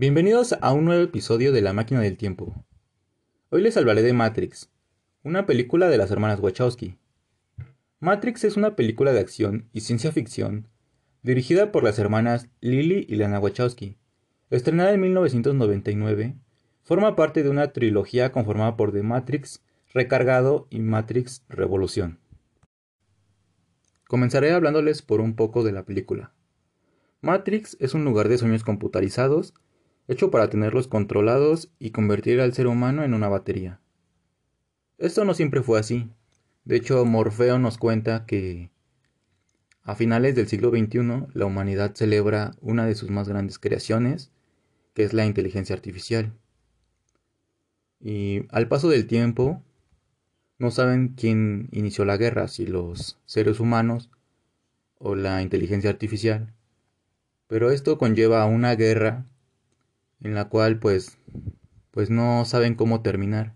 [0.00, 2.64] Bienvenidos a un nuevo episodio de La Máquina del Tiempo.
[3.50, 4.70] Hoy les hablaré de Matrix,
[5.24, 6.96] una película de las hermanas Wachowski.
[7.98, 10.68] Matrix es una película de acción y ciencia ficción
[11.22, 13.98] dirigida por las hermanas Lily y Lana Wachowski.
[14.48, 16.34] Estrenada en 1999,
[16.82, 19.62] forma parte de una trilogía conformada por The Matrix
[19.92, 22.20] Recargado y Matrix Revolución.
[24.08, 26.32] Comenzaré hablándoles por un poco de la película.
[27.20, 29.52] Matrix es un lugar de sueños computarizados
[30.10, 33.80] hecho para tenerlos controlados y convertir al ser humano en una batería.
[34.98, 36.10] Esto no siempre fue así.
[36.64, 38.72] De hecho, Morfeo nos cuenta que
[39.84, 44.32] a finales del siglo XXI la humanidad celebra una de sus más grandes creaciones,
[44.94, 46.32] que es la inteligencia artificial.
[48.00, 49.62] Y al paso del tiempo,
[50.58, 54.10] no saben quién inició la guerra, si los seres humanos
[54.98, 56.52] o la inteligencia artificial.
[57.46, 59.29] Pero esto conlleva a una guerra
[60.22, 61.18] en la cual pues
[61.90, 63.54] pues no saben cómo terminar.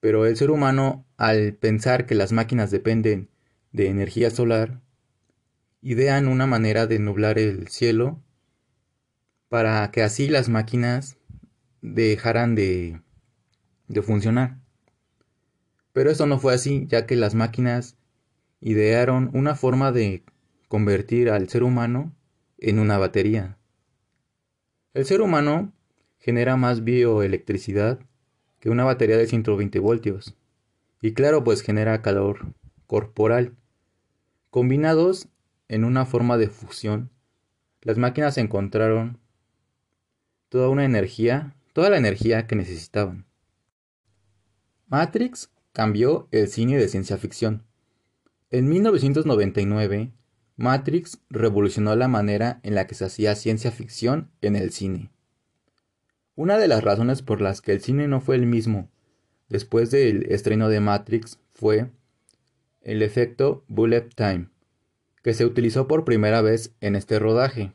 [0.00, 3.28] Pero el ser humano, al pensar que las máquinas dependen
[3.72, 4.80] de energía solar,
[5.82, 8.22] idean una manera de nublar el cielo
[9.48, 11.18] para que así las máquinas
[11.82, 13.00] dejaran de,
[13.88, 14.58] de funcionar.
[15.92, 17.96] Pero eso no fue así, ya que las máquinas
[18.60, 20.24] idearon una forma de
[20.68, 22.14] convertir al ser humano
[22.58, 23.57] en una batería.
[24.98, 25.72] El ser humano
[26.18, 28.00] genera más bioelectricidad
[28.58, 30.34] que una batería de 120 voltios.
[31.00, 32.52] Y claro, pues genera calor
[32.88, 33.54] corporal.
[34.50, 35.28] Combinados
[35.68, 37.10] en una forma de fusión,
[37.80, 39.20] las máquinas encontraron
[40.48, 43.24] toda una energía, toda la energía que necesitaban.
[44.88, 47.62] Matrix cambió el cine de ciencia ficción.
[48.50, 50.10] En 1999,
[50.58, 55.10] Matrix revolucionó la manera en la que se hacía ciencia ficción en el cine.
[56.34, 58.90] Una de las razones por las que el cine no fue el mismo
[59.48, 61.90] después del estreno de Matrix fue
[62.82, 64.48] el efecto bullet time,
[65.22, 67.72] que se utilizó por primera vez en este rodaje.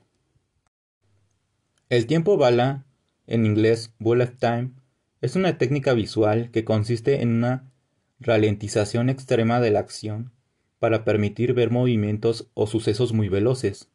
[1.90, 2.86] El tiempo bala,
[3.28, 4.72] en inglés bullet time,
[5.22, 7.72] es una técnica visual que consiste en una
[8.20, 10.34] ralentización extrema de la acción
[10.84, 13.90] para permitir ver movimientos o sucesos muy veloces,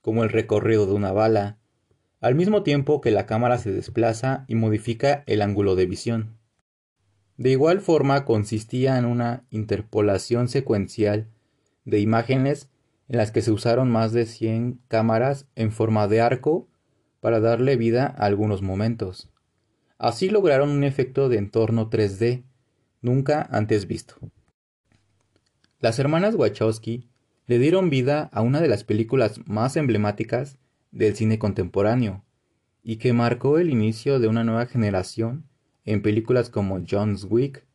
[0.00, 1.58] como el recorrido de una bala,
[2.22, 6.38] al mismo tiempo que la cámara se desplaza y modifica el ángulo de visión.
[7.36, 11.26] De igual forma consistía en una interpolación secuencial
[11.84, 12.70] de imágenes
[13.10, 16.68] en las que se usaron más de 100 cámaras en forma de arco
[17.20, 19.28] para darle vida a algunos momentos.
[19.98, 22.44] Así lograron un efecto de entorno 3D,
[23.02, 24.16] nunca antes visto.
[25.84, 27.10] Las hermanas Wachowski
[27.46, 30.56] le dieron vida a una de las películas más emblemáticas
[30.92, 32.24] del cine contemporáneo
[32.82, 35.44] y que marcó el inicio de una nueva generación
[35.84, 37.66] en películas como John's Wick,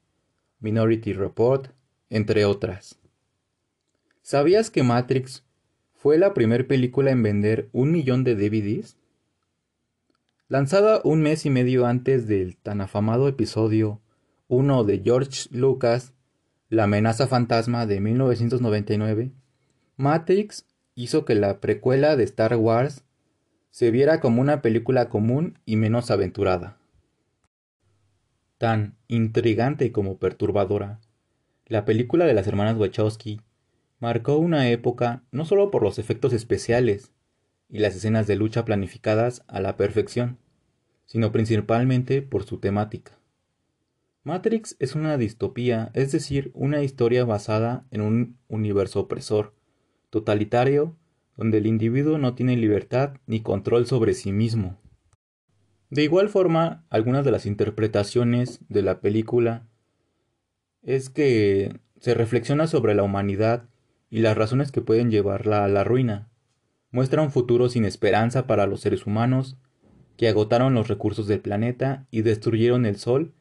[0.59, 1.67] Minority Report,
[2.09, 2.97] entre otras.
[4.23, 5.45] ¿Sabías que Matrix
[5.93, 8.97] fue la primera película en vender un millón de DVDs?
[10.47, 14.01] Lanzada un mes y medio antes del tan afamado episodio
[14.47, 16.15] 1 de George Lucas
[16.69, 19.31] la amenaza fantasma de 1999,
[19.97, 23.03] Matrix hizo que la precuela de Star Wars
[23.71, 26.77] se viera como una película común y menos aventurada.
[28.59, 30.99] Tan intrigante como perturbadora,
[31.65, 33.41] la película de las hermanas Wachowski
[33.99, 37.11] marcó una época no solo por los efectos especiales
[37.67, 40.37] y las escenas de lucha planificadas a la perfección,
[41.05, 43.18] sino principalmente por su temática.
[44.23, 49.55] Matrix es una distopía, es decir, una historia basada en un universo opresor,
[50.09, 50.97] totalitario,
[51.37, 54.77] donde el individuo no tiene libertad ni control sobre sí mismo.
[55.89, 59.67] De igual forma, algunas de las interpretaciones de la película
[60.83, 63.69] es que se reflexiona sobre la humanidad
[64.09, 66.29] y las razones que pueden llevarla a la ruina.
[66.91, 69.57] Muestra un futuro sin esperanza para los seres humanos,
[70.17, 73.33] que agotaron los recursos del planeta y destruyeron el Sol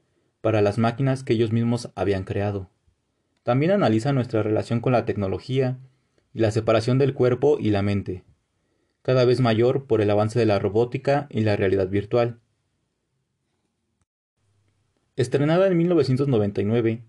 [0.49, 2.71] para las máquinas que ellos mismos habían creado.
[3.43, 5.79] También analiza nuestra relación con la tecnología
[6.33, 8.25] y la separación del cuerpo y la mente,
[9.03, 12.41] cada vez mayor por el avance de la robótica y la realidad virtual.
[15.17, 17.03] Estrenada en 1999,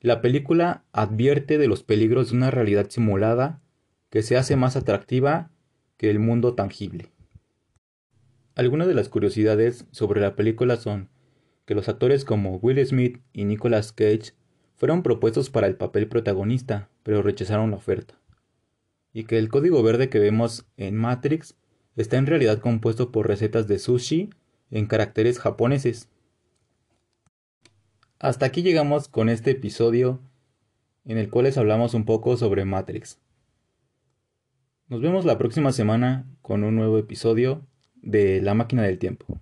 [0.00, 3.60] la película advierte de los peligros de una realidad simulada
[4.08, 5.50] que se hace más atractiva
[5.98, 7.12] que el mundo tangible.
[8.54, 11.10] Algunas de las curiosidades sobre la película son
[11.66, 14.32] que los actores como Will Smith y Nicolas Cage
[14.76, 18.14] fueron propuestos para el papel protagonista, pero rechazaron la oferta.
[19.12, 21.56] Y que el código verde que vemos en Matrix
[21.96, 24.30] está en realidad compuesto por recetas de sushi
[24.70, 26.08] en caracteres japoneses.
[28.18, 30.20] Hasta aquí llegamos con este episodio
[31.04, 33.18] en el cual les hablamos un poco sobre Matrix.
[34.88, 37.66] Nos vemos la próxima semana con un nuevo episodio
[37.96, 39.40] de La máquina del tiempo.